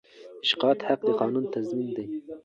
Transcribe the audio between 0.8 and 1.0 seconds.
حق